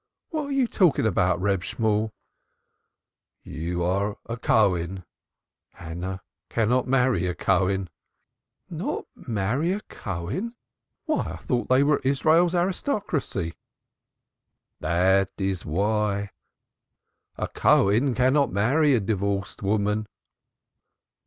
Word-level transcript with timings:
"What 0.29 0.47
are 0.47 0.51
you 0.51 0.65
talking 0.65 1.05
about. 1.05 1.39
Reb 1.39 1.61
Shemuel?" 1.61 2.11
"You 3.43 3.83
are 3.83 4.17
a 4.25 4.35
Cohen. 4.35 5.03
Hannah 5.73 6.23
cannot 6.49 6.87
marry 6.87 7.27
a 7.27 7.35
Cohen." 7.35 7.87
"Not 8.67 9.05
marry 9.15 9.71
a 9.71 9.79
Cohen? 9.81 10.55
Why, 11.05 11.33
I 11.33 11.35
thought 11.35 11.69
they 11.69 11.83
were 11.83 12.01
Israel's 12.03 12.55
aristocracy." 12.55 13.53
"That 14.79 15.29
is 15.37 15.67
why. 15.67 16.31
A 17.37 17.47
Cohen 17.47 18.15
cannot 18.15 18.51
marry 18.51 18.95
a 18.95 18.99
divorced 18.99 19.61
woman." 19.61 20.07